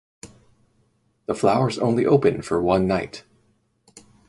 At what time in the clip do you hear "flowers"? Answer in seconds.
1.35-1.77